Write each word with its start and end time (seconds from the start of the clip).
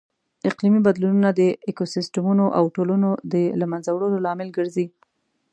اقلیمي 0.49 0.79
بدلونونه 0.87 1.29
د 1.33 1.41
ایکوسیسټمونو 1.67 2.45
او 2.57 2.63
ټولنو 2.75 3.09
د 3.33 3.35
لهمنځه 3.59 3.91
وړلو 3.93 4.23
لامل 4.25 4.49
ګرځي. 4.57 4.87